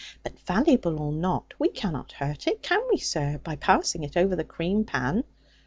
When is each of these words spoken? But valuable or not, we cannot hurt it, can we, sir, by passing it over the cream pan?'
But 0.23 0.39
valuable 0.39 0.99
or 0.99 1.11
not, 1.11 1.53
we 1.59 1.69
cannot 1.69 2.13
hurt 2.13 2.47
it, 2.47 2.63
can 2.63 2.81
we, 2.89 2.97
sir, 2.97 3.37
by 3.43 3.55
passing 3.55 4.03
it 4.03 4.17
over 4.17 4.35
the 4.35 4.43
cream 4.43 4.83
pan?' 4.83 5.23